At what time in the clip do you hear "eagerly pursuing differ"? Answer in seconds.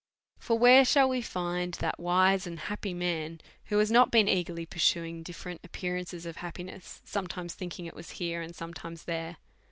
4.27-5.49